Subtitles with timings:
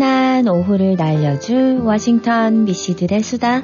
[0.00, 3.62] 나른한 오후를 날려줄 워싱턴 미씨들의 수다.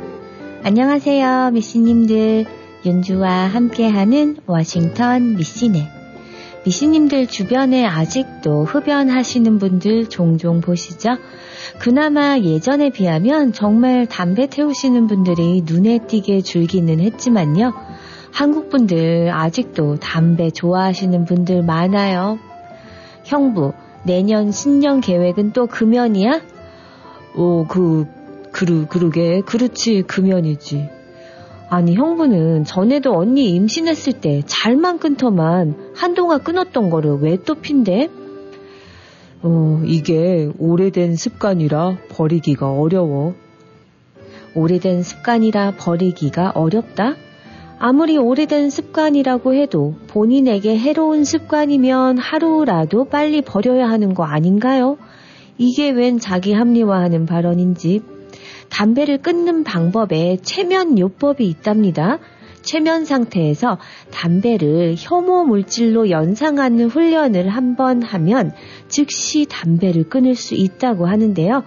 [0.65, 2.45] 안녕하세요, 미씨님들.
[2.85, 5.89] 윤주와 함께하는 워싱턴 미씨네.
[6.67, 11.17] 미씨님들 주변에 아직도 흡연하시는 분들 종종 보시죠?
[11.79, 17.73] 그나마 예전에 비하면 정말 담배 태우시는 분들이 눈에 띄게 줄기는 했지만요.
[18.31, 22.39] 한국 분들 아직도 담배 좋아하시는 분들 많아요.
[23.25, 23.73] 형부,
[24.07, 26.41] 내년 신년 계획은 또 금연이야?
[27.35, 28.07] 어, 그,
[28.53, 29.41] 그르, 그러게.
[29.41, 30.89] 그렇지, 금연이지.
[31.69, 38.09] 아니, 형부는 전에도 언니 임신했을 때 잘만 끊더만 한동안 끊었던 거를 왜 또 핀대?
[39.43, 43.35] 어, 이게 오래된 습관이라 버리기가 어려워.
[44.55, 47.17] 오래된 습관이라 버리기가 어렵다?
[47.79, 54.97] 아무리 오래된 습관이라고 해도 본인에게 해로운 습관이면 하루라도 빨리 버려야 하는 거 아닌가요?
[55.59, 58.03] 이게 웬 자기 합리화하는 발언인지.
[58.71, 62.19] 담배를 끊는 방법에 체면 요법이 있답니다.
[62.67, 63.79] 체면 상태에서
[64.11, 68.53] 담배를 혐오 물질로 연상하는 훈련을 한번 하면
[68.89, 71.63] 즉시 담배를 끊을 수 있다고 하는데요.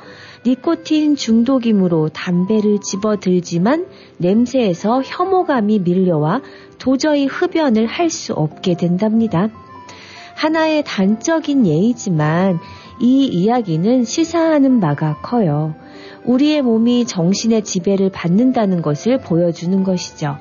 [0.45, 6.41] 니코틴 중독이므로 담배를 집어들지만 냄새에서 혐오감이 밀려와
[6.77, 9.49] 도저히 흡연을 할 수 없게 된답니다.
[10.35, 12.59] 하나의 단적인 예이지만
[12.99, 15.75] 이 이야기는 시사하는 바가 커요.
[16.25, 20.37] 우리의 몸이 정신의 지배를 받는다는 것을 보여주는 것이죠.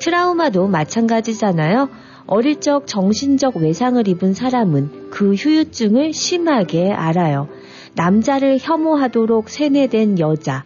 [0.00, 1.88] 트라우마도 마찬가지잖아요.
[2.26, 7.48] 어릴 적 정신적 외상을 입은 사람은 그 후유증을 심하게 알아요.
[7.94, 10.64] 남자를 혐오하도록 세뇌된 여자,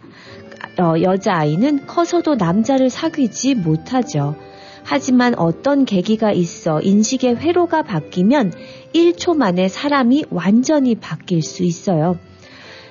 [0.77, 4.35] 어, 여자아이는 커서도 남자를 사귀지 못하죠.
[4.83, 8.51] 하지만 어떤 계기가 있어 인식의 회로가 바뀌면
[8.93, 12.17] 1초 만에 사람이 완전히 바뀔 수 있어요.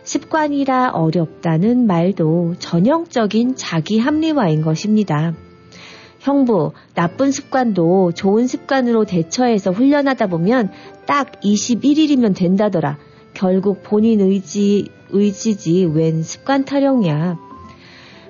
[0.05, 5.34] 습관이라 어렵다는 말도 전형적인 자기 합리화인 것입니다.
[6.22, 10.71] 형부, 나쁜 습관도 좋은 습관으로 대처해서 훈련하다 보면
[11.05, 12.97] 딱 21일이면 된다더라.
[13.34, 17.38] 결국 본인 의지, 의지지 웬 습관 타령이야.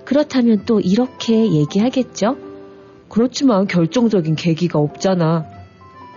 [0.06, 2.38] 그렇다면 또 이렇게 얘기하겠죠?
[3.10, 5.44] 그렇지만 결정적인 계기가 없잖아.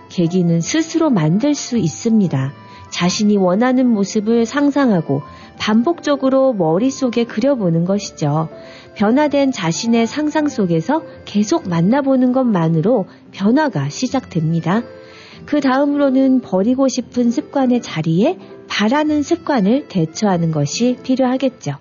[0.08, 2.52] 계기는 스스로 만들 수 있습니다.
[2.90, 5.20] 자신이 원하는 모습을 상상하고
[5.58, 8.48] 반복적으로 머릿속에 그려보는 것이죠.
[8.96, 14.82] 변화된 자신의 상상 속에서 계속 만나보는 것만으로 변화가 시작됩니다.
[15.44, 21.74] 그 다음으로는 버리고 싶은 습관의 자리에 바라는 습관을 대처하는 것이 필요하겠죠.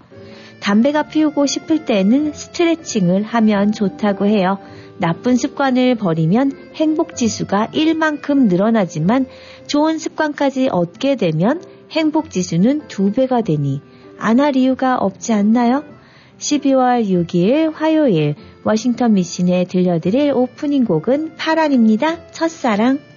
[0.60, 4.58] 담배가 피우고 싶을 때는 스트레칭을 하면 좋다고 해요.
[4.98, 9.26] 나쁜 습관을 버리면 행복 지수가 1만큼 늘어나지만
[9.68, 11.62] 좋은 습관까지 얻게 되면
[11.92, 13.82] 행복 지수는 2배가 되니
[14.18, 15.95] 안 할 이유가 없지 않나요?
[16.46, 22.28] 12월 6일 화요일 워싱턴 미신에 들려드릴 오프닝 곡은 파란입니다.
[22.32, 23.15] 첫사랑.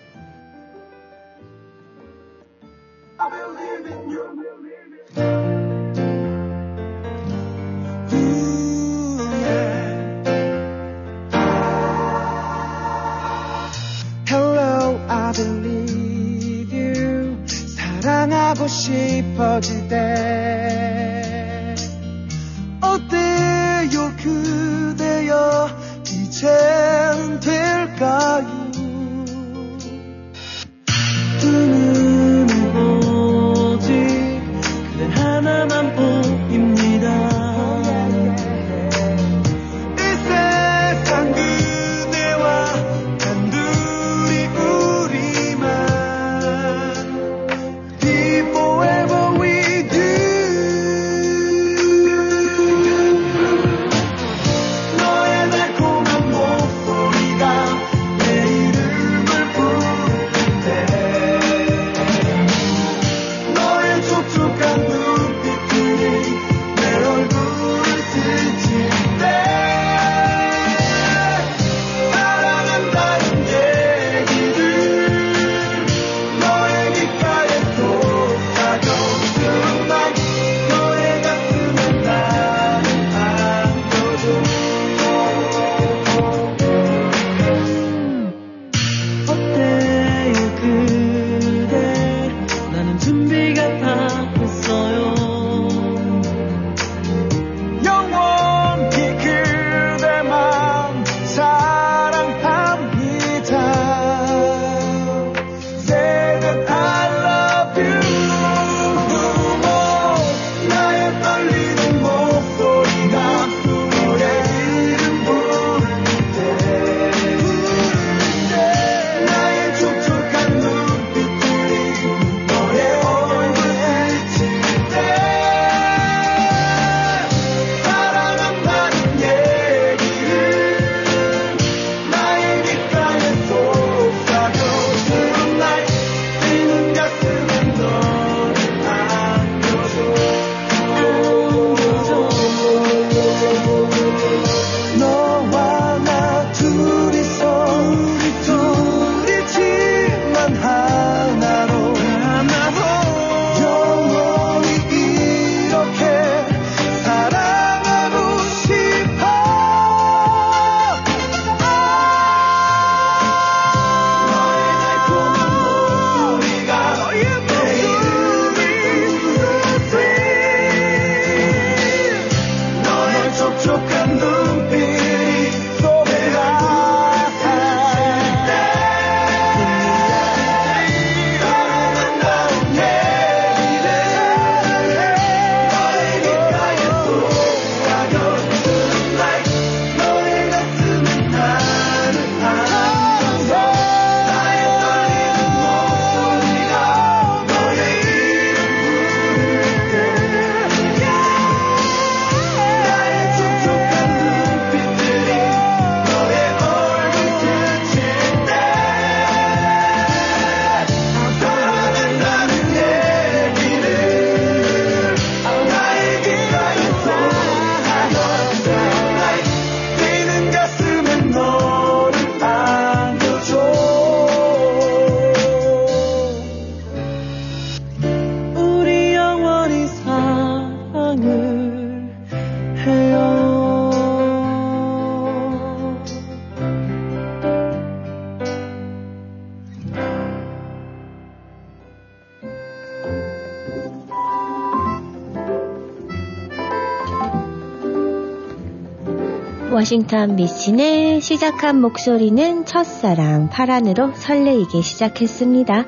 [249.88, 255.86] 워싱턴 미신의 시작한 목소리는 첫사랑 파란으로 설레이게 시작했습니다.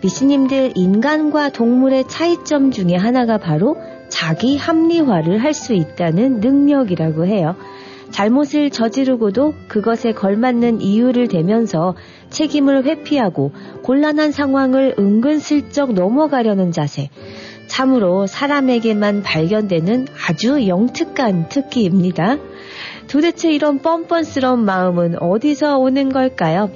[0.00, 3.76] 미신님들 인간과 동물의 차이점 중에 하나가 바로
[4.08, 7.54] 자기 합리화를 할 수 있다는 능력이라고 해요.
[8.10, 11.96] 잘못을 저지르고도 그것에 걸맞는 이유를 대면서
[12.30, 13.52] 책임을 회피하고
[13.82, 17.10] 곤란한 상황을 은근슬쩍 넘어가려는 자세.
[17.66, 22.38] 참으로 사람에게만 발견되는 아주 영특한 특기입니다.
[23.14, 26.68] 도대체 이런 뻔뻔스러운 마음은 어디서 오는 걸까요?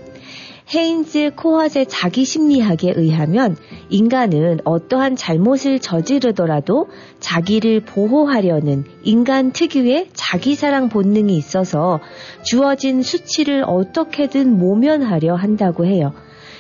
[0.73, 3.57] 헤인즈 코아의 자기 심리학에 의하면
[3.89, 6.87] 인간은 어떠한 잘못을 저지르더라도
[7.19, 11.99] 자기를 보호하려는 인간 특유의 자기사랑 본능이 있어서
[12.45, 16.13] 주어진 수치를 어떻게든 모면하려 한다고 해요.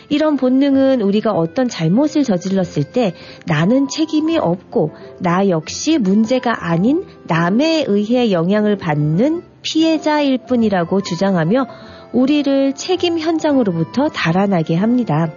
[0.09, 3.15] 이런 본능은 우리가 어떤 잘못을 저질렀을 때
[3.47, 11.67] 나는 책임이 없고 나 역시 문제가 아닌 남에 의해 영향을 받는 피해자일 뿐이라고 주장하며
[12.13, 15.31] 우리를 책임 현장으로부터 달아나게 합니다.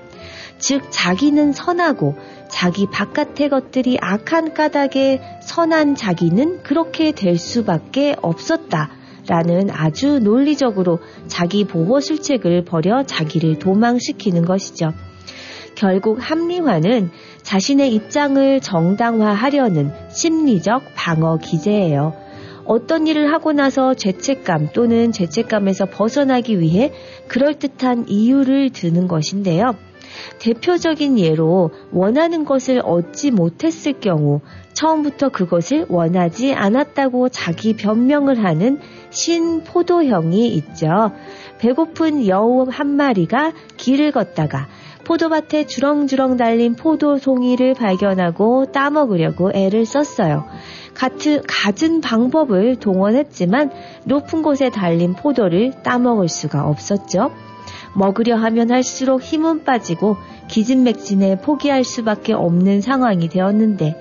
[0.57, 2.15] 즉, 자기는 선하고
[2.47, 8.91] 자기 바깥의 것들이 악한 까닭에 선한 자기는 그렇게 될 수밖에 없었다.
[9.27, 14.93] 라는 아주 논리적으로 자기 보호 실책을 벌여 자기를 도망시키는 것이죠.
[15.75, 17.11] 결국 합리화는
[17.43, 22.20] 자신의 입장을 정당화하려는 심리적 방어 기제예요.
[22.65, 26.91] 어떤 일을 하고 나서 죄책감 또는 죄책감에서 벗어나기 위해
[27.27, 29.75] 그럴듯한 이유를 드는 것인데요.
[30.39, 34.41] 대표적인 예로 원하는 것을 얻지 못했을 경우
[34.73, 41.11] 처음부터 그것을 원하지 않았다고 자기 변명을 하는 신포도형이 있죠.
[41.59, 44.67] 배고픈 여우 한 마리가 길을 걷다가
[45.03, 50.45] 포도밭에 주렁주렁 달린 포도 송이를 발견하고 따먹으려고 애를 썼어요.
[51.01, 53.71] 같은, 갖은 방법을 동원했지만
[54.05, 57.31] 높은 곳에 달린 포도를 따먹을 수가 없었죠.
[57.95, 60.17] 먹으려 하면 할수록 힘은 빠지고
[60.47, 63.95] 기진맥진에 포기할 수밖에 없는 상황이 되었는데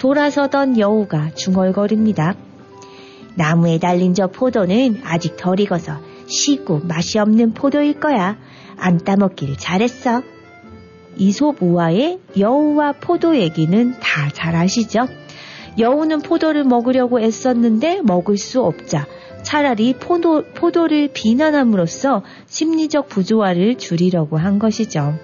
[0.00, 2.34] 돌아서던 여우가 중얼거립니다.
[3.36, 8.36] 나무에 달린 저 포도는 아직 덜 익어서 시고 맛이 없는 포도일 거야.
[8.76, 10.22] 안 따먹길 잘했어.
[11.16, 15.06] 이솝 우화의 여우와 포도 얘기는 다 잘 아시죠?
[15.78, 19.06] 여우는 포도를 먹으려고 애썼는데 먹을 수 없자
[19.42, 25.14] 차라리 포도, 포도를 비난함으로써 심리적 부조화를 줄이려고 한 것이죠.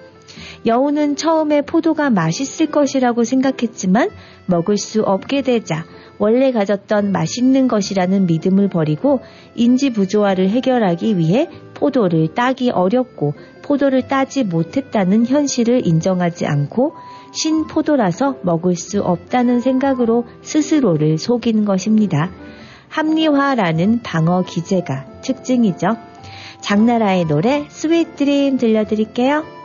[0.65, 4.09] 여우는 처음에 포도가 맛있을 것이라고 생각했지만
[4.47, 5.85] 먹을 수 없게 되자
[6.19, 9.21] 원래 가졌던 맛있는 것이라는 믿음을 버리고
[9.55, 16.93] 인지 부조화를 해결하기 위해 포도를 따기 어렵고 포도를 따지 못했다는 현실을 인정하지 않고
[17.37, 22.31] 신포도라서 먹을 수 없다는 생각으로 스스로를 속인 것입니다.
[22.89, 25.87] 합리화라는 방어 기제가 특징이죠.
[26.61, 29.56] 장나라의 노래 Sweet Dream 들려드릴게요.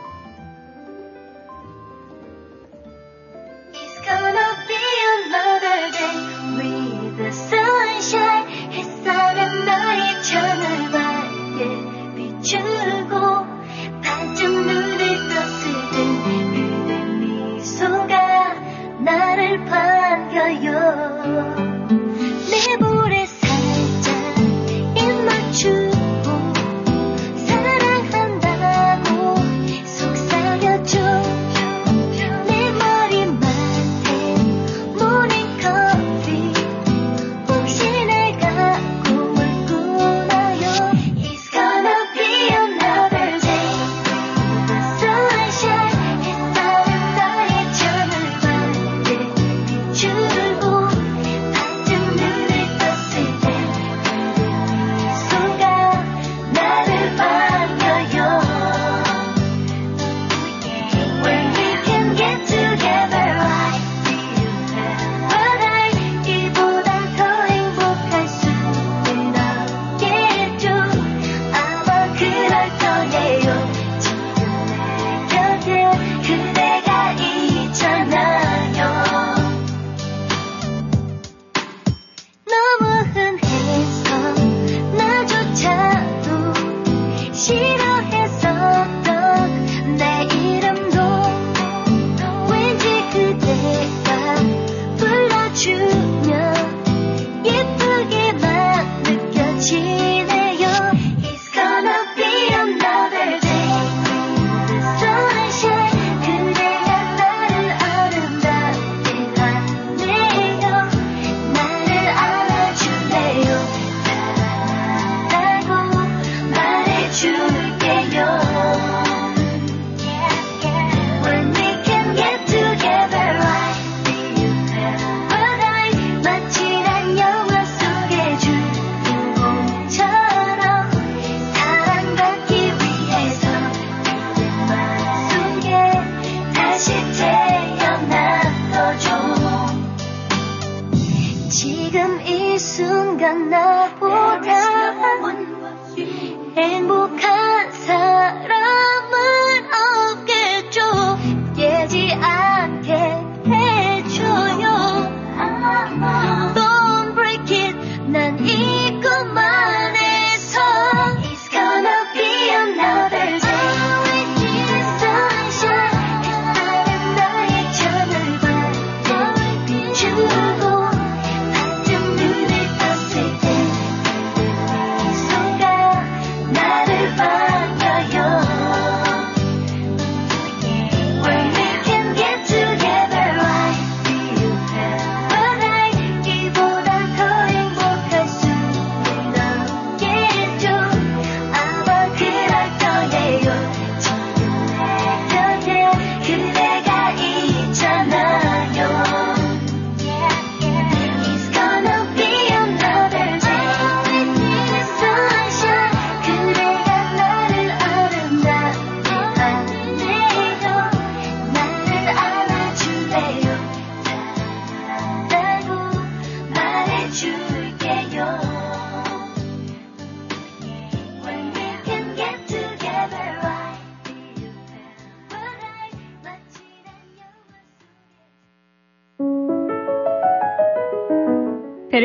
[19.57, 21.62] 반겨요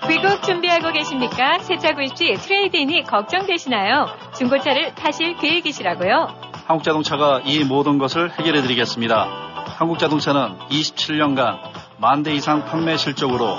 [0.08, 1.58] 귀국 준비하고 계십니까?
[1.58, 4.06] 세차 구입 시 트레이드인이 걱정되시나요?
[4.34, 6.26] 중고차를 파실 계획이시라고요?
[6.66, 9.26] 한국자동차가 이 모든 것을 해결해 드리겠습니다.
[9.78, 11.58] 한국자동차는 27년간
[12.00, 13.56] 만 대 이상 판매 실적으로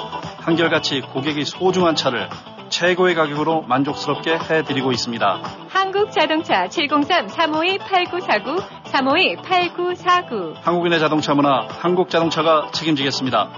[0.50, 2.28] 한결같이 고객이 소중한 차를
[2.70, 5.42] 최고의 가격으로 만족스럽게 해드리고 있습니다.
[5.70, 10.56] 한국 자동차 703-352-8949, 352-8949.
[10.62, 13.50] 한국인의 자동차 문화, 한국자동차가 책임지겠습니다.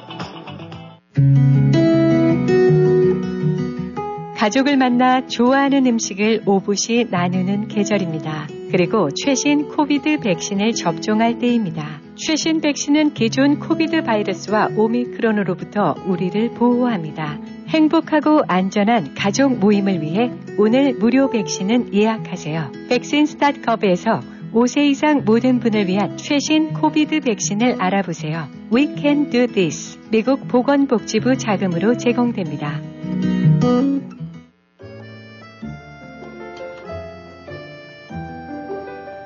[4.36, 8.48] 가족을 만나 좋아하는 음식을 오붓이 나누는 계절입니다.
[8.70, 12.01] 그리고 최신 COVID 백신을 접종할 때입니다.
[12.16, 17.40] 최신 백신은 기존 COVID 바이러스와 오미크론으로부터 우리를 보호합니다.
[17.70, 22.72] 행복하고 안전한 가족 모임을 위해 오늘 무료 백신은 예약하세요.
[22.90, 24.22] vaccines.gov에서
[24.54, 28.50] 5세 이상 모든 분을 위한 최신 COVID 백신을 알아보세요.
[28.74, 29.98] We can do this.
[30.10, 32.82] 미국 보건복지부 자금으로 제공됩니다.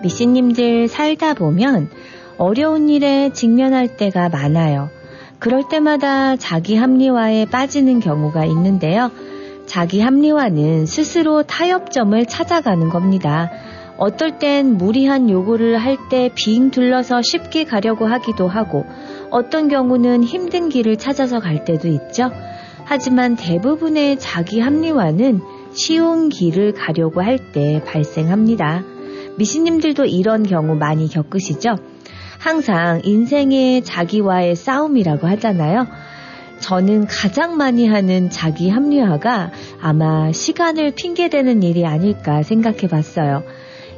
[0.04, 1.90] 미씨님들 살다 보면
[2.38, 4.90] 어려운 일에 직면할 때가 많아요.
[5.40, 9.12] 그럴 때마다 자기 합리화에 빠지는 경우가 있는데요.
[9.66, 13.50] 자기 합리화는 스스로 타협점을 찾아가는 겁니다.
[13.98, 18.86] 어떨 땐 무리한 요구를 할 때 빙 둘러서 쉽게 가려고 하기도 하고,
[19.32, 22.30] 어떤 경우는 힘든 길을 찾아서 갈 때도 있죠.
[22.84, 25.42] 하지만 대부분의 자기 합리화는
[25.74, 28.84] 쉬운 길을 가려고 할 때 발생합니다.
[29.38, 31.76] 미신님들도 이런 경우 많이 겪으시죠?
[32.46, 35.88] 항상 인생의 자기와의 싸움이라고 하잖아요.
[36.60, 43.42] 저는 가장 많이 하는 자기 합리화가 아마 시간을 핑계대는 일이 아닐까 생각해 봤어요.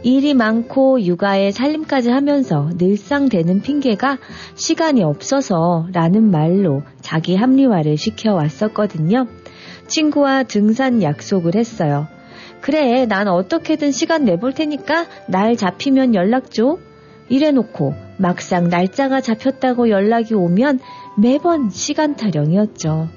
[0.01, 4.17] 일이 많고 육아에 살림까지 하면서 늘상 되는 핑계가
[4.55, 9.27] 시간이 없어서 라는 말로 자기 합리화를 시켜왔었거든요.
[9.87, 12.07] 친구와 등산 약속을 했어요.
[12.61, 16.77] 그래, 난 어떻게든 시간 내볼 테니까 날 잡히면 연락 줘.
[17.29, 20.79] 이래놓고 막상 날짜가 잡혔다고 연락이 오면
[21.17, 23.09] 매번 시간 타령이었죠.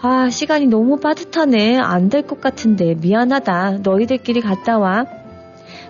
[0.00, 1.78] 아, 시간이 너무 빠듯하네.
[1.78, 3.78] 안 될 것 같은데 미안하다.
[3.82, 5.04] 너희들끼리 갔다 와.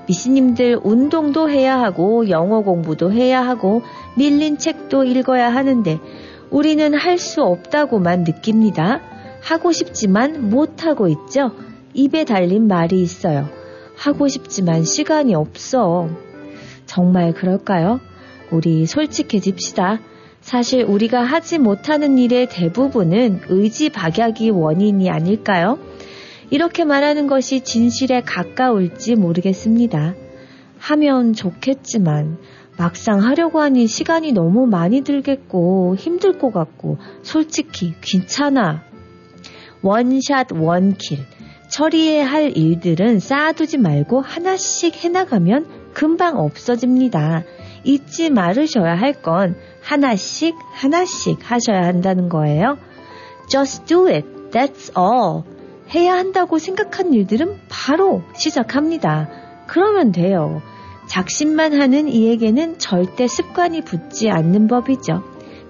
[0.08, 3.82] 미씨님들 운동도 해야 하고 영어 공부도 해야 하고
[4.16, 5.98] 밀린 책도 읽어야 하는데
[6.50, 9.00] 우리는 할 수 없다고만 느낍니다.
[9.40, 11.52] 하고 싶지만 못하고 있죠.
[11.94, 13.48] 입에 달린 말이 있어요.
[13.96, 16.08] 하고 싶지만 시간이 없어.
[16.92, 18.00] 정말 그럴까요?
[18.50, 20.00] 우리 솔직해집시다.
[20.42, 25.78] 사실 우리가 하지 못하는 일의 대부분은 의지 박약이 원인이 아닐까요?
[26.50, 30.14] 이렇게 말하는 것이 진실에 가까울지 모르겠습니다.
[30.80, 32.36] 하면 좋겠지만
[32.76, 38.82] 막상 하려고 하니 시간이 너무 많이 들겠고 힘들 것 같고 솔직히 귀찮아.
[39.80, 41.20] 원샷 원킬.
[41.70, 47.44] 처리해야 할 일들은 쌓아두지 말고 하나씩 해나가면 금방 없어집니다.
[47.84, 52.78] 잊지 말으셔야 할 건 하나씩 하나씩 하셔야 한다는 거예요.
[53.48, 54.26] Just do it.
[54.52, 55.44] That's all.
[55.94, 59.28] 해야 한다고 생각한 일들은 바로 시작합니다.
[59.66, 60.62] 그러면 돼요.
[61.08, 65.22] 작심만 하는 이에게는 절대 습관이 붙지 않는 법이죠.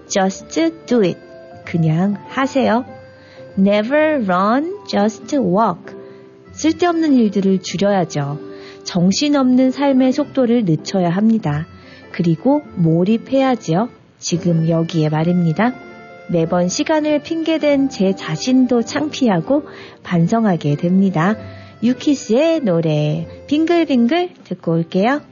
[0.06, 1.18] Just do it.
[1.64, 2.84] 그냥 하세요.
[3.58, 5.96] Never run, just walk.
[6.52, 8.51] 쓸데없는 일들을 줄여야죠.
[8.84, 11.66] 정신없는 삶의 속도를 늦춰야 합니다.
[12.12, 13.88] 그리고 몰입해야지요.
[14.18, 15.74] 지금 여기에 말입니다.
[16.30, 19.64] 매번 시간을 핑계댄 제 자신도 창피하고
[20.02, 21.36] 반성하게 됩니다.
[21.82, 25.31] 유키스의 노래 빙글빙글 듣고 올게요.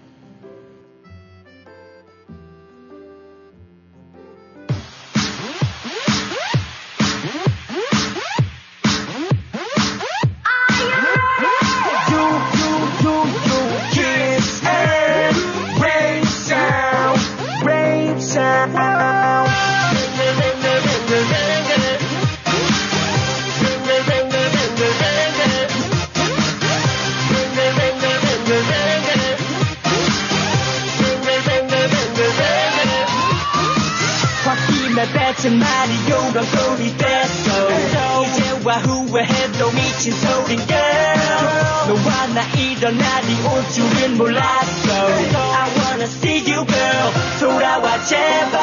[35.40, 38.24] 홧김에 뱉은 말이 요런 꼴이 됐어.
[38.24, 41.88] 이제와 후회해도 미친 소린 girl.
[41.88, 44.92] 너와 나 일어나니 올 줄은 몰랐어.
[44.92, 47.12] I wanna see you girl.
[47.40, 48.60] 돌아와 제발.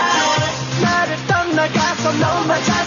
[0.82, 2.87] 나를 떠나가서 너만 잘 살아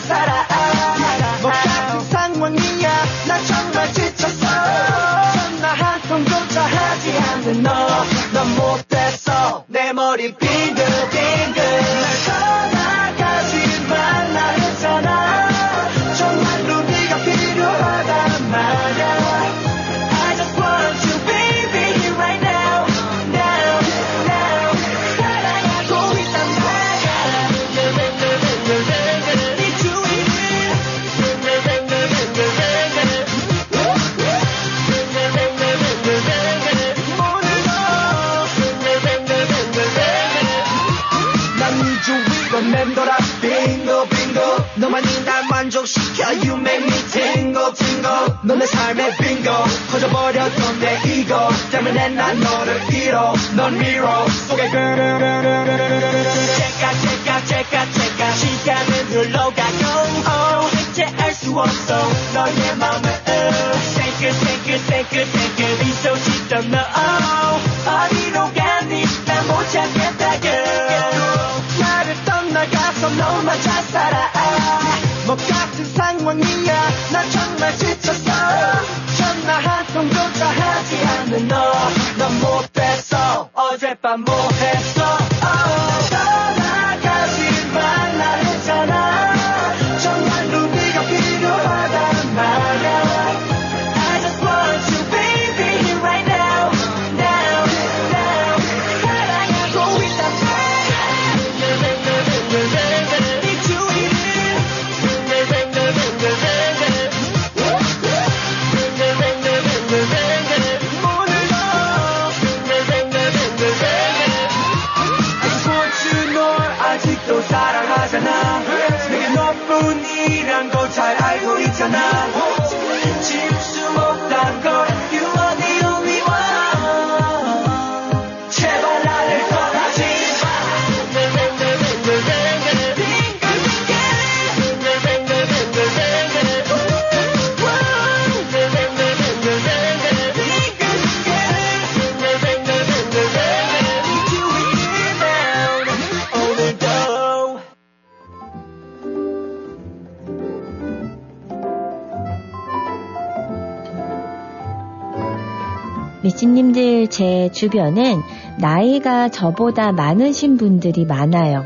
[156.65, 158.21] 미친님들 제 주변엔
[158.59, 161.65] 나이가 저보다 많으신 분들이 많아요.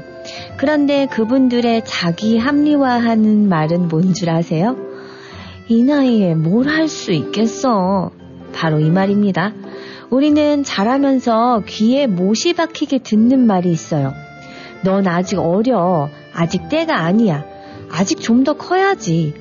[0.56, 4.76] 그런데 그분들의 자기 합리화하는 말은 뭔 줄 아세요?
[5.68, 8.10] 이 나이에 뭘 할 수 있겠어.
[8.54, 9.52] 바로 이 말입니다.
[10.10, 14.12] 우리는 자라면서 귀에 못이 박히게 듣는 말이 있어요.
[14.84, 16.08] 넌 아직 어려.
[16.32, 17.44] 아직 때가 아니야.
[17.90, 19.34] 아직 좀 더 커야지.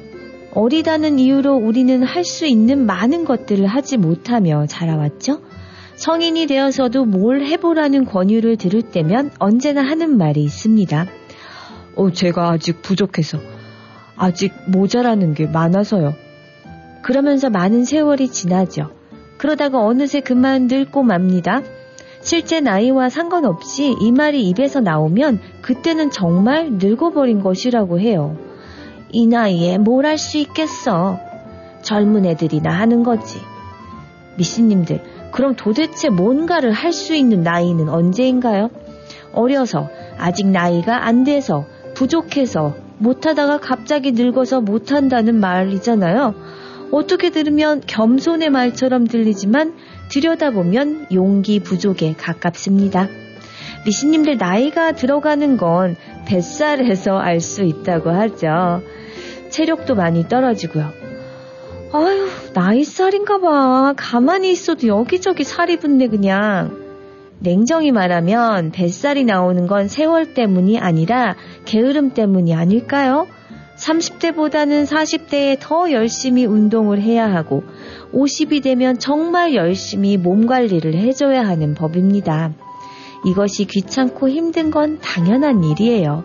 [0.55, 5.41] 어리다는 이유로 우리는 할 수 있는 많은 것들을 하지 못하며 자라왔죠?
[5.95, 11.05] 성인이 되어서도 뭘 해보라는 권유를 들을 때면 언제나 하는 말이 있습니다.
[11.95, 13.39] 어, 제가 아직 부족해서,
[14.15, 16.13] 아직 모자라는 게 많아서요.
[17.03, 18.89] 그러면서 많은 세월이 지나죠.
[19.37, 21.61] 그러다가 어느새 그만 늙고 맙니다.
[22.21, 28.37] 실제 나이와 상관없이 이 말이 입에서 나오면 그때는 정말 늙어버린 것이라고 해요.
[29.13, 31.19] 이 나이에 뭘 할 수 있겠어.
[31.84, 33.39] 젊은 애들이나 하는 거지.
[34.38, 38.69] 미씨님들, 그럼 도대체 뭔가를 할 수 있는 나이는 언제인가요?
[39.32, 46.34] 어려서, 아직 나이가 안 돼서, 부족해서, 못하다가 갑자기 늙어서 못한다는 말이잖아요.
[46.91, 49.76] 어떻게 들으면 겸손의 말처럼 들리지만
[50.10, 53.08] 들여다보면 용기 부족에 가깝습니다.
[53.86, 55.95] 미신님들 나이가 들어가는 건
[56.26, 58.82] 뱃살에서 알 수 있다고 하죠.
[59.53, 60.91] 체력도 많이 떨어지고요.
[61.93, 63.93] 아유, 나이 살인가 봐.
[63.95, 66.81] 가만히 있어도 여기저기 살이 붙네, 그냥.
[67.37, 71.35] 냉정히 말하면 뱃살이 나오는 건 세월 때문이 아니라
[71.65, 73.27] 게으름 때문이 아닐까요?
[73.77, 77.63] 30대보다는 40대에 더 열심히 운동을 해야 하고
[78.13, 82.53] 50이 되면 정말 열심히 몸 관리를 해줘야 하는 법입니다.
[83.25, 86.23] 이것이 귀찮고 힘든 건 당연한 일이에요.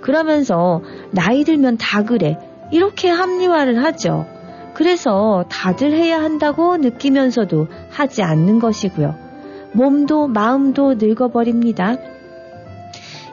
[0.00, 2.38] 그러면서 나이 들면 다 그래.
[2.74, 4.26] 이렇게 합리화를 하죠.
[4.74, 9.14] 그래서 다들 해야 한다고 느끼면서도 하지 않는 것이고요.
[9.74, 11.96] 몸도 마음도 늙어버립니다.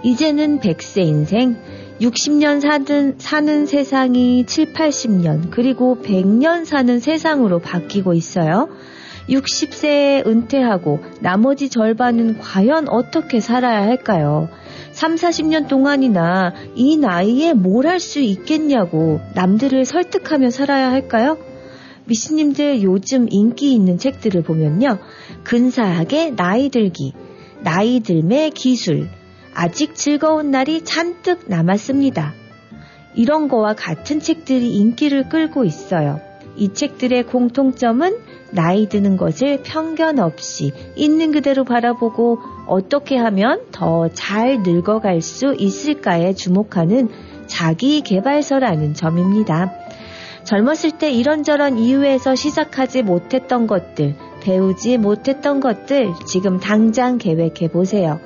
[0.03, 1.57] 이제는 100세 인생,
[1.99, 8.69] 60년 사는, 사는 세상이 7, 80년, 그리고 100년 사는 세상으로 바뀌고 있어요.
[9.27, 14.49] 60세에 은퇴하고 나머지 절반은 과연 어떻게 살아야 할까요?
[15.01, 21.39] 3, 40년 동안이나 이 나이에 뭘 할 수 있겠냐고 남들을 설득하며 살아야 할까요?
[22.05, 24.99] 미씨님들 요즘 인기 있는 책들을 보면요.
[25.43, 27.13] 근사하게 나이 들기,
[27.61, 29.09] 나이 들매 기술,
[29.55, 32.35] 아직 즐거운 날이 잔뜩 남았습니다.
[33.15, 36.19] 이런 거와 같은 책들이 인기를 끌고 있어요.
[36.55, 38.17] 이 책들의 공통점은
[38.51, 46.33] 나이 드는 것을 편견 없이 있는 그대로 바라보고 어떻게 하면 더 잘 늙어갈 수 있을까에
[46.33, 47.09] 주목하는
[47.47, 49.73] 자기 개발서라는 점입니다.
[50.43, 58.19] 젊었을 때 이런저런 이유에서 시작하지 못했던 것들, 배우지 못했던 것들 지금 당장 계획해 보세요.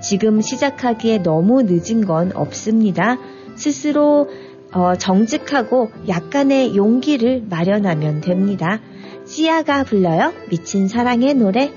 [0.00, 3.18] 지금 시작하기에 너무 늦은 건 없습니다.
[3.56, 4.28] 스스로
[4.74, 8.80] 어, 정직하고 약간의 용기를 마련하면 됩니다.
[9.24, 10.32] 시아가 불러요.
[10.50, 11.72] 미친 사랑의 노래.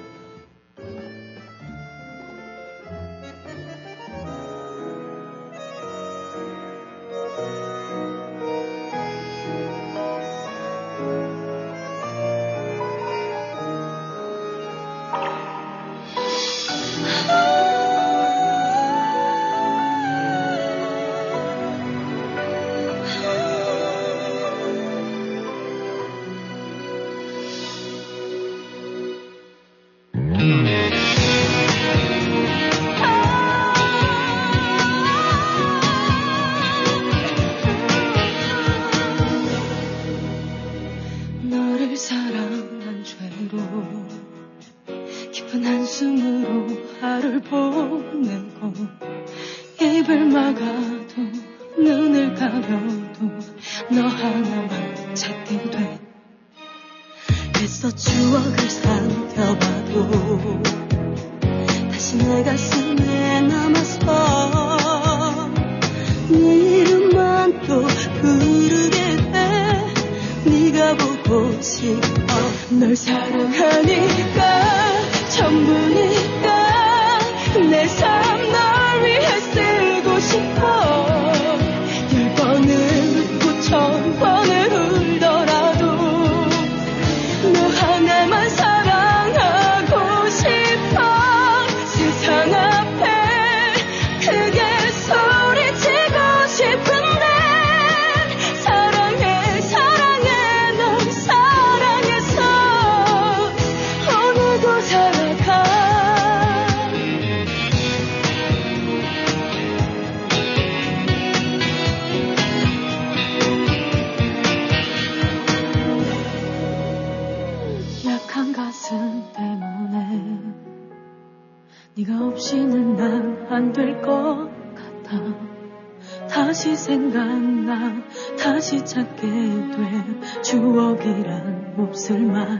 [131.77, 132.59] 몹쓸 말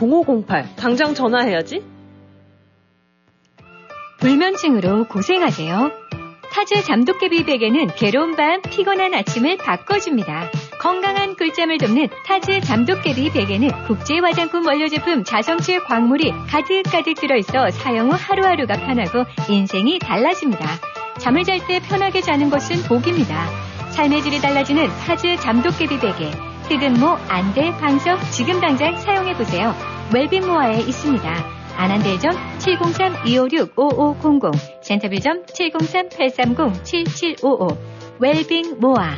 [0.01, 0.75] 703-206-0508.
[0.75, 1.83] 당장 전화해야지.
[4.19, 5.91] 불면증으로 고생하세요.
[6.51, 10.49] 타즈 잠도깨비 베개는 괴로운 밤, 피곤한 아침을 바꿔줍니다.
[10.79, 18.11] 건강한 꿀잠을 돕는 타즈 잠도깨비 베개는 국제 화장품 원료 제품 자성칠 광물이 가득가득 들어있어 사용
[18.11, 20.65] 후 하루하루가 편하고 인생이 달라집니다.
[21.19, 23.47] 잠을 잘 때 편하게 자는 것은 복입니다.
[23.91, 26.50] 삶의 질이 달라지는 타즈 잠도깨비 베개.
[26.71, 29.75] 흑은모, 안대, 방석 지금 당장 사용해보세요.
[30.13, 31.29] 웰빙모아에 있습니다.
[31.75, 37.77] 애난데일점 703-256-5500 센터빌점 703-830-7755
[38.19, 39.17] 웰빙 모아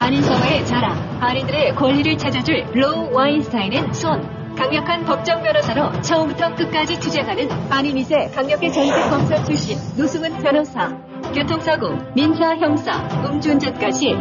[0.00, 7.94] 한인사회의 자랑 한인들의 권리를 찾아줄 로우 와인스타인은 손 강력한 법정 변호사로 처음부터 끝까지 투쟁하는 한인
[7.96, 12.92] 2세 강력의 전직 검사 출신 노승은 변호사 교통사고, 민사, 형사,
[13.26, 14.14] 음주운전까지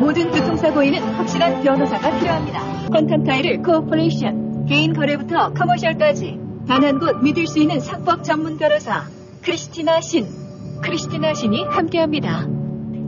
[0.00, 2.60] 모든 교통사고에는 확실한 변호사가 필요합니다.
[2.90, 9.04] Quantum Title Corporation 개인 거래부터 commercial까지 단 한 곳 믿을 수 있는 상법 전문 변호사
[9.42, 10.26] 크리스티나 신
[10.82, 12.46] 크리스티나 신이 함께합니다.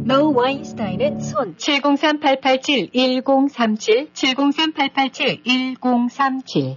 [0.07, 6.77] 로우 와인스타인은 손 703-887-1037 703-887-1037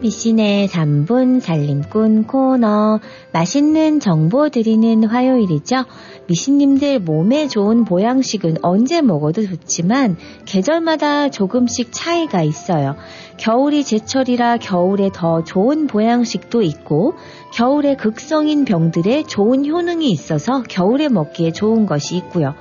[0.00, 3.00] 미씨네 3분 살림꾼 코너.
[3.32, 5.84] 맛있는 정보 드리는 화요일이죠.
[6.28, 12.94] 미신님들 몸에 좋은 보양식은 언제 먹어도 좋지만 계절마다 조금씩 차이가 있어요.
[13.38, 17.14] 겨울이 제철이라 겨울에 더 좋은 보양식도 있고
[17.52, 22.54] 겨울에 극성인 병들에 좋은 효능이 있어서 겨울에 먹기에 좋은 것이 있고요.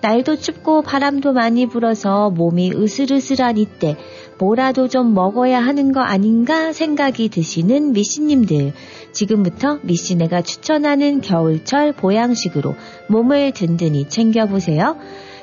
[0.00, 3.96] 날도 춥고 바람도 많이 불어서 몸이 으슬으슬한 이때
[4.40, 8.72] 뭐라도 좀 먹어야 하는 거 아닌가 생각이 드시는 미씨님들.
[9.12, 12.74] 지금부터 미씨네가 추천하는 겨울철 보양식으로
[13.08, 14.96] 몸을 든든히 챙겨보세요.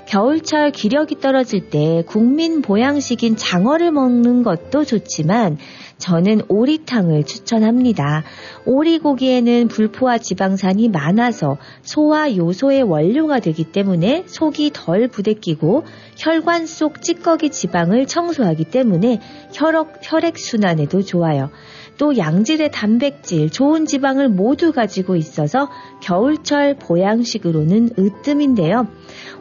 [0.07, 5.57] 겨울철 기력이 떨어질 때 국민 보양식인 장어를 먹는 것도 좋지만
[5.97, 8.23] 저는 오리탕을 추천합니다.
[8.65, 15.85] 오리고기에는 불포화 지방산이 많아서 소화 요소의 원료가 되기 때문에 속이 덜 부대끼고
[16.17, 19.21] 혈관 속 찌꺼기 지방을 청소하기 때문에
[19.53, 21.49] 혈액, 혈액순환에도 좋아요.
[21.97, 25.69] 또 양질의 단백질, 좋은 지방을 모두 가지고 있어서
[26.01, 28.87] 겨울철 보양식으로는 으뜸인데요.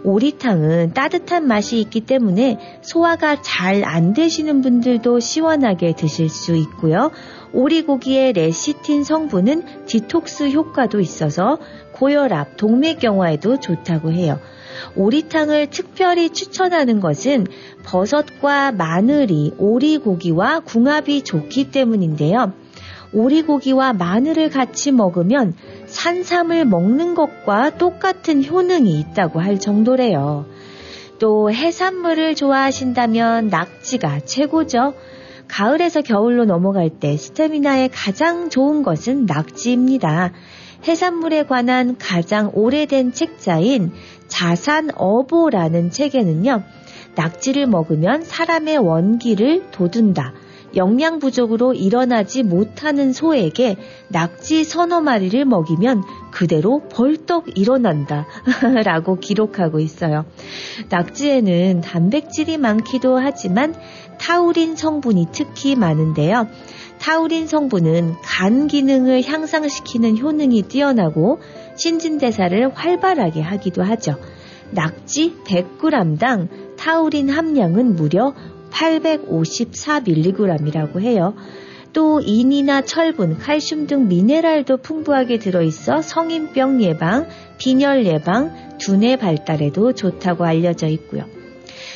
[0.04, 7.10] 오리탕은 따뜻한 맛이 있기 때문에 소화가 잘 안 되시는 분들도 시원하게 드실 수 있고요.
[7.52, 11.58] 오리고기의 레시틴 성분은 디톡스 효과도 있어서
[11.92, 14.38] 고혈압, 동맥경화에도 좋다고 해요.
[14.96, 17.46] 오리탕을 특별히 추천하는 것은
[17.84, 22.52] 버섯과 마늘이 오리고기와 궁합이 좋기 때문인데요.
[23.12, 25.54] 오리고기와 마늘을 같이 먹으면
[25.86, 30.46] 산삼을 먹는 것과 똑같은 효능이 있다고 할 정도래요.
[31.18, 34.94] 또 해산물을 좋아하신다면 낙지가 최고죠.
[35.48, 40.32] 가을에서 겨울로 넘어갈 때 스태미나에 가장 좋은 것은 낙지입니다.
[40.86, 43.92] 해산물에 관한 가장 오래된 책자인
[44.28, 46.62] 자산어보라는 책에는요,
[47.14, 50.32] 낙지를 먹으면 사람의 원기를 돋운다.
[50.76, 53.76] 영양 부족으로 일어나지 못하는 소에게
[54.08, 58.26] 낙지 서너 마리를 먹이면 그대로 벌떡 일어난다.
[58.84, 60.26] 라고 기록하고 있어요.
[60.90, 63.74] 낙지에는 단백질이 많기도 하지만
[64.18, 66.46] 타우린 성분이 특히 많은데요.
[66.98, 71.40] 타우린 성분은 간 기능을 향상시키는 효능이 뛰어나고
[71.76, 74.16] 신진대사를 활발하게 하기도 하죠.
[74.70, 78.34] 낙지 100g당 타우린 함량은 무려
[78.70, 81.34] 854mg이라고 해요.
[81.92, 90.44] 또 인이나 철분, 칼슘 등 미네랄도 풍부하게 들어있어 성인병 예방, 빈혈 예방, 두뇌 발달에도 좋다고
[90.44, 91.24] 알려져 있고요.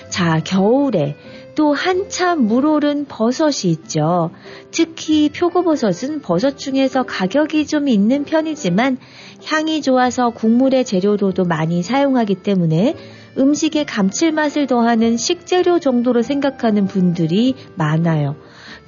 [0.09, 1.17] 자, 겨울에
[1.55, 4.31] 또 한참 물오른 버섯이 있죠.
[4.71, 8.97] 특히 표고버섯은 버섯 중에서 가격이 좀 있는 편이지만
[9.45, 12.97] 향이 좋아서 국물의 재료로도 많이 사용하기 때문에
[13.39, 18.37] 음식의 감칠맛을 더하는 식재료 정도로 생각하는 분들이 많아요.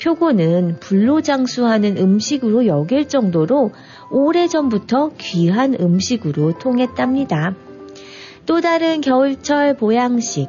[0.02, 3.70] 표고는 불로장수하는 음식으로 여길 정도로
[4.10, 7.54] 오래전부터 귀한 음식으로 통했답니다.
[8.46, 10.48] 또 다른 겨울철 보양식.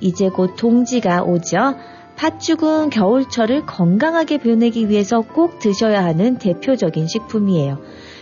[0.00, 1.74] 이제 곧 동지가 오죠.
[2.16, 7.78] 팥죽은 겨울철을 건강하게 보내기 위해서 꼭 드셔야 하는 대표적인 식품이에요.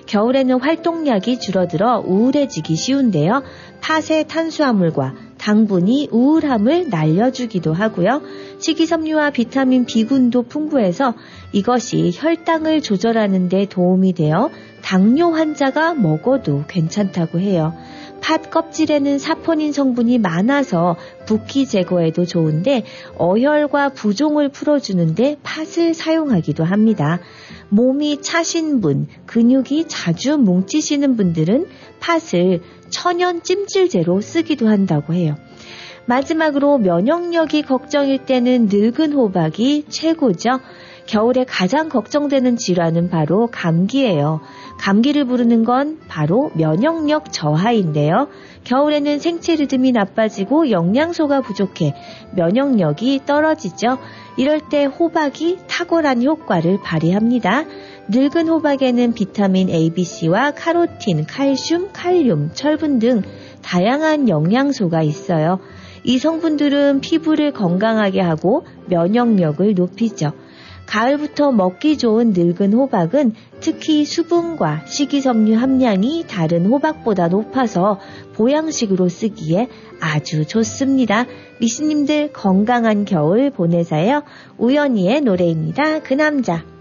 [0.06, 3.42] 겨울에는 활동량이 줄어들어 우울해지기 쉬운데요.
[3.80, 8.22] 팥의 탄수화물과 당분이 우울함을 날려주기도 하고요.
[8.58, 11.14] 식이섬유와 비타민 B군도 풍부해서
[11.52, 14.50] 이것이 혈당을 조절하는 데 도움이 되어
[14.82, 17.74] 당뇨 환자가 먹어도 괜찮다고 해요.
[18.20, 20.96] 팥 껍질에는 사포닌 성분이 많아서
[21.26, 22.84] 붓기 제거에도 좋은데
[23.18, 27.20] 어혈과 부종을 풀어주는데 팥을 사용하기도 합니다.
[27.68, 31.66] 몸이 차신 분, 근육이 자주 뭉치시는 분들은
[32.00, 35.36] 팥을 천연 찜질제로 쓰기도 한다고 해요.
[36.06, 40.60] 마지막으로 면역력이 걱정일 때는 늙은 호박이 최고죠.
[41.06, 44.40] 겨울에 가장 걱정되는 질환은 바로 감기예요.
[44.78, 48.28] 감기를 부르는 건 바로 면역력 저하인데요.
[48.64, 51.94] 겨울에는 생체 리듬이 나빠지고 영양소가 부족해
[52.34, 53.98] 면역력이 떨어지죠.
[54.36, 57.64] 이럴 때 호박이 탁월한 효과를 발휘합니다.
[58.08, 63.22] 늙은 호박에는 비타민 A, B, C와 카로틴, 칼슘, 칼륨, 철분 등
[63.62, 65.60] 다양한 영양소가 있어요.
[66.06, 70.32] 이 성분들은 피부를 건강하게 하고 면역력을 높이죠.
[70.86, 77.98] 가을부터 먹기 좋은 늙은 호박은 특히 수분과 식이섬유 함량이 다른 호박보다 높아서
[78.34, 79.68] 보양식으로 쓰기에
[80.00, 81.26] 아주 좋습니다.
[81.58, 84.22] 미신님들 건강한 겨울 보내세요.
[84.58, 86.02] 우연히의 노래입니다.
[86.02, 86.75] 그 남자.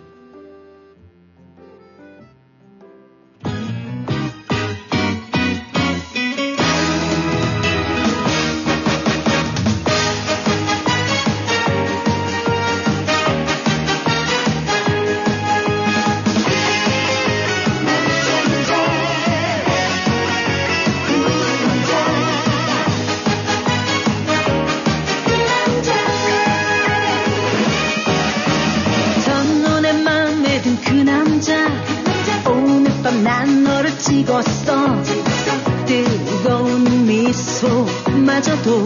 [33.26, 35.02] 난 너를 찍었어.
[35.88, 38.84] 뜨거운 미소마저도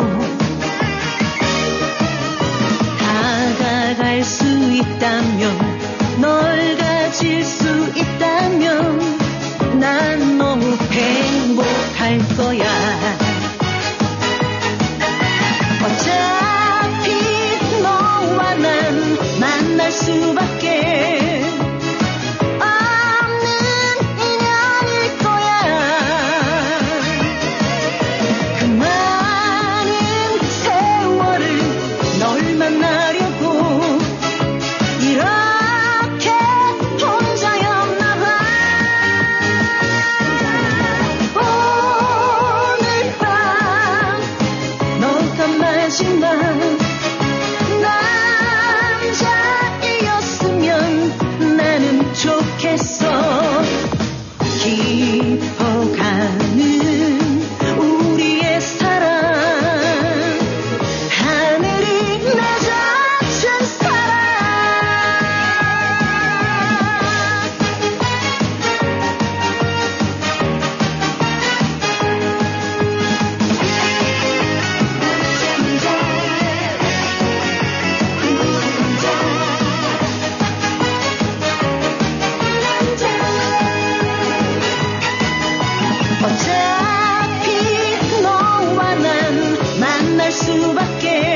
[90.58, 91.29] no vaqueiro.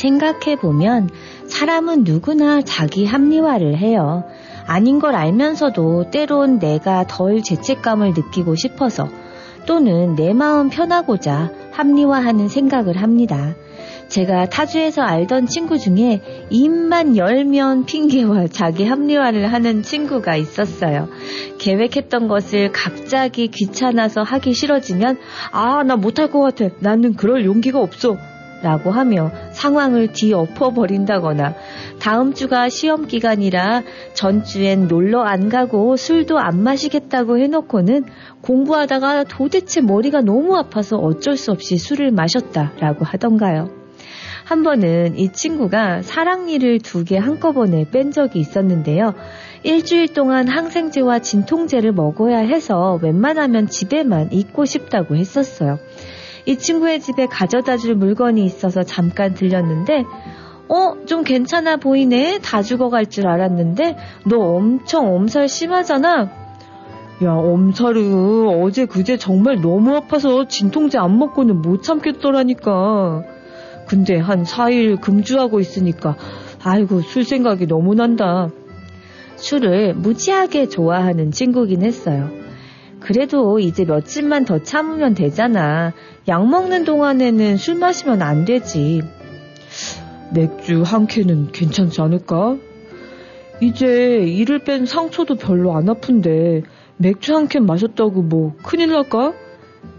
[0.00, 1.10] 생각해보면
[1.46, 4.24] 사람은 누구나 자기 합리화를 해요.
[4.66, 9.08] 아닌 걸 알면서도 때론 내가 덜 죄책감을 느끼고 싶어서
[9.66, 13.54] 또는 내 마음 편하고자 합리화하는 생각을 합니다.
[14.08, 16.20] 제가 타주에서 알던 친구 중에
[16.50, 21.08] 입만 열면 핑계와 자기 합리화를 하는 친구가 있었어요.
[21.58, 25.18] 계획했던 것을 갑자기 귀찮아서 하기 싫어지면
[25.52, 26.74] 아, 나 못할 것 같아.
[26.80, 28.16] 나는 그럴 용기가 없어.
[28.62, 31.54] 라고 하며 상황을 뒤엎어 버린다거나
[31.98, 33.82] 다음 주가 시험 기간이라
[34.14, 38.04] 전주엔 놀러 안 가고 술도 안 마시겠다고 해놓고는
[38.42, 43.70] 공부하다가 도대체 머리가 너무 아파서 어쩔 수 없이 술을 마셨다 라고 하던가요.
[44.44, 49.14] 한 번은 이 친구가 사랑니를 두 개 한꺼번에 뺀 적이 있었는데요.
[49.62, 55.78] 일주일 동안 항생제와 진통제를 먹어야 해서 웬만하면 집에만 있고 싶다고 했었어요.
[56.46, 60.04] 이 친구의 집에 가져다 줄 물건이 있어서 잠깐 들렸는데,
[60.68, 62.38] 어, 좀 괜찮아 보이네?
[62.38, 66.30] 다 죽어갈 줄 알았는데, 너 엄청 엄살 심하잖아?
[67.22, 73.22] 야, 엄살은 어제 그제 정말 너무 아파서 진통제 안 먹고는 못 참겠더라니까.
[73.86, 76.16] 근데 한 4일 금주하고 있으니까,
[76.62, 78.48] 아이고, 술 생각이 너무 난다.
[79.36, 82.39] 술을 무지하게 좋아하는 친구긴 했어요.
[83.00, 85.92] 그래도 이제 며칠만 더 참으면 되잖아.
[86.28, 89.02] 약 먹는 동안에는 술 마시면 안 되지.
[90.32, 92.56] 맥주 한 캔은 괜찮지 않을까?
[93.60, 96.62] 이제 이를 뺀 상처도 별로 안 아픈데
[96.96, 99.32] 맥주 한 캔 마셨다고 뭐 큰일 날까?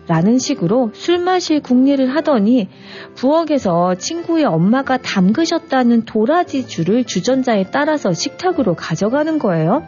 [0.07, 2.67] 라는 식으로 술 마실 궁리를 하더니
[3.15, 9.83] 부엌에서 친구의 엄마가 담그셨다는 도라지 줄을 주전자에 따라서 식탁으로 가져가는 거예요.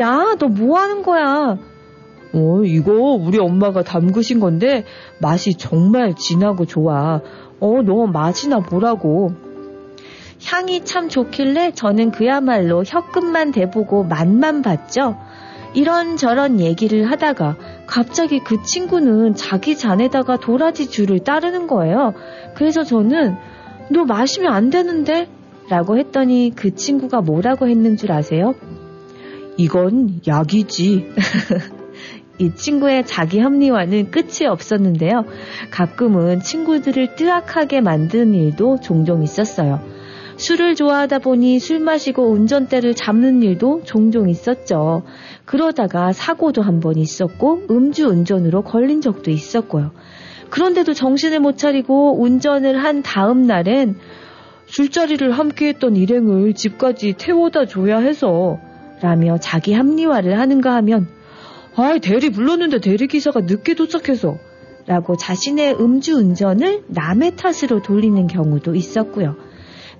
[0.00, 1.58] 야, 너 뭐 하는 거야?
[2.36, 4.84] 어, 이거 우리 엄마가 담그신 건데
[5.20, 7.22] 맛이 정말 진하고 좋아.
[7.60, 9.32] 어, 너 맛이나 보라고.
[10.44, 15.16] 향이 참 좋길래 저는 그야말로 혀끝만 대보고 맛만 봤죠.
[15.72, 17.56] 이런저런 얘기를 하다가
[17.86, 22.12] 갑자기 그 친구는 자기 잔에다가 도라지 줄을 따르는 거예요.
[22.54, 23.36] 그래서 저는
[23.90, 25.28] 너 마시면 안 되는데?
[25.68, 28.54] 라고 했더니 그 친구가 뭐라고 했는 줄 아세요?
[29.56, 31.12] 이건 약이지.
[32.38, 35.24] 이 친구의 자기 합리화는 끝이 없었는데요.
[35.70, 39.80] 가끔은 친구들을 뜨악하게 만드는 일도 종종 있었어요.
[40.36, 45.02] 술을 좋아하다 보니 술 마시고 운전대를 잡는 일도 종종 있었죠.
[45.46, 49.92] 그러다가 사고도 한 번 있었고 음주 운전으로 걸린 적도 있었고요.
[50.50, 53.96] 그런데도 정신을 못 차리고 운전을 한 다음 날엔
[54.66, 58.58] 술자리를 함께 했던 일행을 집까지 태워다 줘야 해서
[59.00, 61.08] 라며 자기 합리화를 하는가 하면
[61.78, 64.38] 아, 대리 불렀는데 대리기사가 늦게 도착해서
[64.86, 69.36] 라고 자신의 음주운전을 남의 탓으로 돌리는 경우도 있었고요.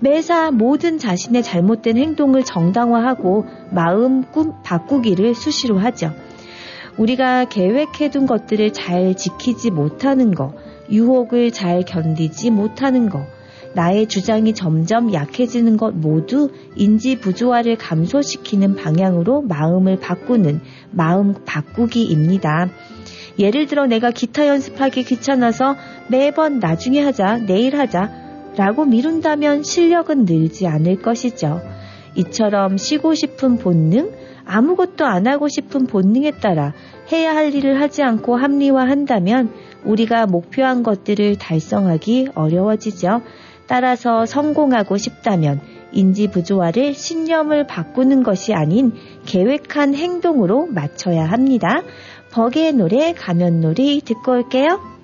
[0.00, 6.12] 매사 모든 자신의 잘못된 행동을 정당화하고 마음 꿈 바꾸기를 수시로 하죠.
[6.96, 10.54] 우리가 계획해둔 것들을 잘 지키지 못하는 것,
[10.90, 13.26] 유혹을 잘 견디지 못하는 것,
[13.76, 22.70] 나의 주장이 점점 약해지는 것 모두 인지 부조화를 감소시키는 방향으로 마음을 바꾸는 마음 바꾸기입니다.
[23.38, 25.76] 예를 들어 내가 기타 연습하기 귀찮아서
[26.08, 28.10] 매번 나중에 하자, 내일 하자
[28.56, 31.60] 라고 미룬다면 실력은 늘지 않을 것이죠.
[32.14, 34.10] 이처럼 쉬고 싶은 본능,
[34.46, 36.72] 아무것도 안 하고 싶은 본능에 따라
[37.12, 39.52] 해야 할 일을 하지 않고 합리화한다면
[39.84, 43.20] 우리가 목표한 것들을 달성하기 어려워지죠.
[43.66, 45.60] 따라서 성공하고 싶다면
[45.92, 48.92] 인지 부조화를 신념을 바꾸는 것이 아닌
[49.24, 51.82] 계획한 행동으로 맞춰야 합니다.
[52.30, 54.95] 버게의 노래 가면놀이 듣고 올게요.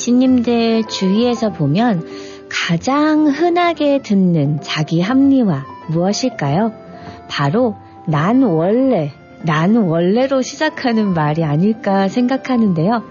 [0.00, 2.06] 미씨님들 주위에서 보면
[2.48, 6.72] 가장 흔하게 듣는 자기 합리화 무엇일까요?
[7.28, 7.76] 바로
[8.06, 13.02] 난 원래, 난 원래로 시작하는 말이 아닐까 생각하는데요.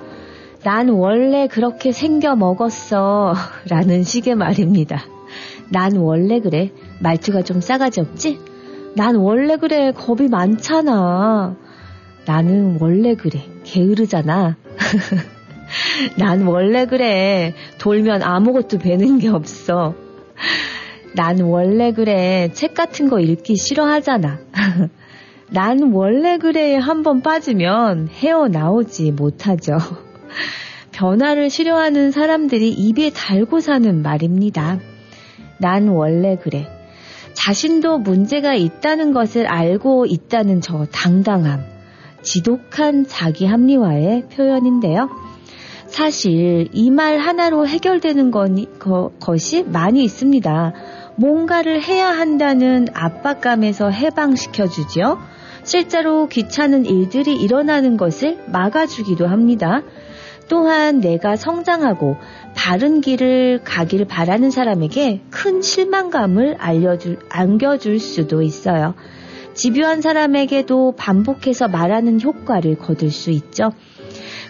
[0.64, 3.36] 난 원래 그렇게 생겨 먹었어.
[3.70, 5.04] 라는 식의 말입니다.
[5.70, 6.72] 난 원래 그래.
[7.00, 8.40] 말투가 좀 싸가지 없지?
[8.96, 9.92] 난 원래 그래.
[9.92, 11.56] 겁이 많잖아.
[12.26, 13.44] 나는 원래 그래.
[13.64, 14.58] 게으르잖아.
[16.18, 17.54] 난 원래 그래.
[17.80, 19.96] 돌면 아무것도 배는 게 없어.
[21.16, 22.52] 난 원래 그래.
[22.54, 24.40] 책 같은 거 읽기 싫어하잖아.
[25.52, 26.76] 난 원래 그래.
[26.76, 29.78] 한번 빠지면 헤어나오지 못하죠.
[30.92, 34.80] 변화를 싫어하는 사람들이 입에 달고 사는 말입니다.
[35.60, 36.68] 난 원래 그래.
[37.34, 41.64] 자신도 문제가 있다는 것을 알고 있다는 저 당당함.
[42.22, 45.10] 지독한 자기 합리화의 표현인데요.
[45.90, 50.74] 사실 이 말 하나로 해결되는 거니, 거, 것이 많이 있습니다.
[51.16, 55.18] 뭔가를 해야 한다는 압박감에서 해방시켜주죠.
[55.64, 59.82] 실제로 귀찮은 일들이 일어나는 것을 막아주기도 합니다.
[60.48, 62.16] 또한 내가 성장하고
[62.56, 68.96] 바른 길을 가기를 바라는 사람에게 큰 실망감을 알려줄, 안겨줄 수도 있어요.
[69.54, 73.72] 집요한 사람에게도 반복해서 말하는 효과를 거둘 수 있죠.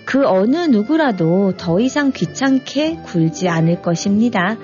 [0.06, 4.58] 그 어느 누구라도 더 이상 귀찮게 굴지 않을 것입니다.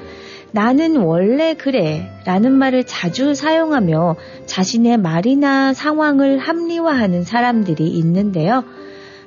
[0.51, 4.15] 나는 원래 그래 라는 말을 자주 사용하며
[4.45, 8.63] 자신의 말이나 상황을 합리화하는 사람들이 있는데요.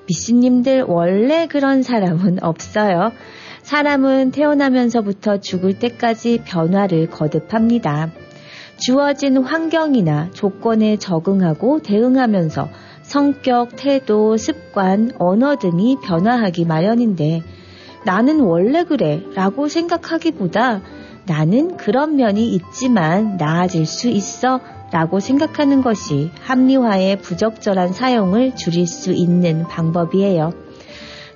[0.06, 3.12] 미씨님들 원래 그런 사람은 없어요.
[3.60, 8.10] 사람은 태어나면서부터 죽을 때까지 변화를 거듭합니다.
[8.78, 12.68] 주어진 환경이나 조건에 적응하고 대응하면서
[13.08, 17.42] 성격, 태도, 습관, 언어 등이 변화하기 마련인데
[18.04, 20.82] 나는 원래 그래 라고 생각하기보다
[21.26, 24.60] 나는 그런 면이 있지만 나아질 수 있어
[24.92, 30.52] 라고 생각하는 것이 합리화의 부적절한 사용을 줄일 수 있는 방법이에요.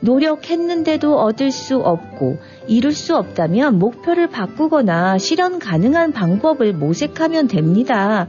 [0.00, 8.26] 노력했는데도 얻을 수 없고 이룰 수 없다면 목표를 바꾸거나 실현 가능한 방법을 모색하면 됩니다.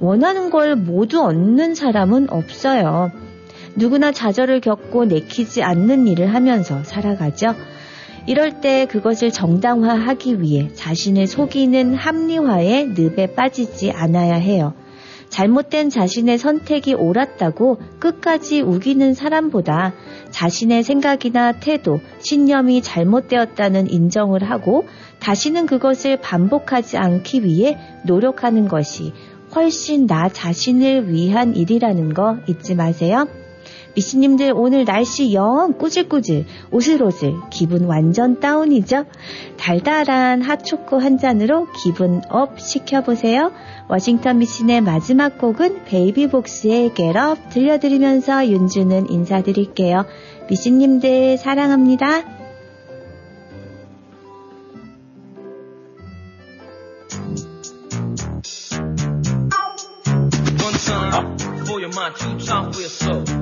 [0.00, 3.10] 원하는 걸 모두 얻는 사람은 없어요.
[3.76, 7.54] 누구나 좌절을 겪고 내키지 않는 일을 하면서 살아가죠.
[8.26, 14.74] 이럴 때 그것을 정당화하기 위해 자신을 속이는 합리화의 늪에 빠지지 않아야 해요.
[15.28, 19.92] 잘못된 자신의 선택이 옳았다고 끝까지 우기는 사람보다
[20.30, 24.84] 자신의 생각이나 태도, 신념이 잘못되었다는 인정을 하고
[25.18, 29.12] 다시는 그것을 반복하지 않기 위해 노력하는 것이
[29.56, 33.26] 훨씬 나 자신을 위한 일이라는 거 잊지 마세요.
[33.94, 39.06] 미씨님들 오늘 날씨 영 꾸질꾸질 오슬오슬 기분 완전 다운이죠?
[39.56, 43.50] 달달한 핫초코 한 잔으로 기분 up 시켜보세요.
[43.88, 50.04] 워싱턴 미씨네 마지막 곡은 베이비복스의 Up 들려드리면서 윤주는 인사드릴게요.
[50.50, 52.35] 미신님들 사랑합니다.
[62.14, 63.35] Too tough for we're so.